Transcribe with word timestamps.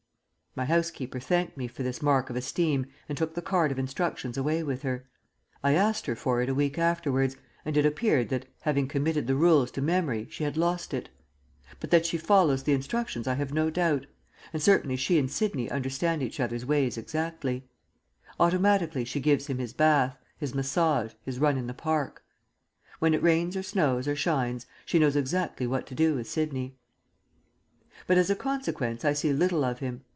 My 0.53 0.65
housekeeper 0.65 1.21
thanked 1.21 1.55
me 1.55 1.69
for 1.69 1.81
this 1.81 2.01
mark 2.01 2.29
of 2.29 2.35
esteem 2.35 2.87
and 3.07 3.17
took 3.17 3.35
the 3.35 3.41
card 3.41 3.71
of 3.71 3.79
instructions 3.79 4.37
away 4.37 4.63
with 4.63 4.81
her. 4.81 5.05
I 5.63 5.75
asked 5.75 6.07
her 6.07 6.15
for 6.17 6.41
it 6.41 6.49
a 6.49 6.53
week 6.53 6.77
afterwards 6.77 7.37
and 7.63 7.77
it 7.77 7.85
appeared 7.85 8.27
that, 8.27 8.47
having 8.59 8.89
committed 8.89 9.27
the 9.27 9.35
rules 9.37 9.71
to 9.71 9.81
memory, 9.81 10.27
she 10.29 10.43
had 10.43 10.57
lost 10.57 10.93
it. 10.93 11.07
But 11.79 11.89
that 11.91 12.05
she 12.05 12.17
follows 12.17 12.63
the 12.63 12.73
instructions 12.73 13.29
I 13.29 13.35
have 13.35 13.53
no 13.53 13.69
doubt; 13.69 14.07
and 14.51 14.61
certainly 14.61 14.97
she 14.97 15.17
and 15.17 15.31
Sidney 15.31 15.71
understand 15.71 16.21
each 16.21 16.37
other's 16.41 16.65
ways 16.65 16.97
exactly. 16.97 17.69
Automatically 18.37 19.05
she 19.05 19.21
gives 19.21 19.47
him 19.47 19.57
his 19.57 19.71
bath, 19.71 20.17
his 20.37 20.53
massage, 20.53 21.13
his 21.23 21.39
run 21.39 21.57
in 21.57 21.67
the 21.67 21.73
park. 21.73 22.25
When 22.99 23.13
it 23.13 23.23
rains 23.23 23.55
or 23.55 23.63
snows 23.63 24.05
or 24.05 24.17
shines, 24.17 24.65
she 24.85 24.99
knows 24.99 25.15
exactly 25.15 25.65
what 25.65 25.87
to 25.87 25.95
do 25.95 26.13
with 26.15 26.27
Sidney. 26.27 26.75
But 28.05 28.17
as 28.17 28.29
a 28.29 28.35
consequence 28.35 29.05
I 29.05 29.13
see 29.13 29.31
little 29.31 29.63
of 29.63 29.79
him. 29.79 30.03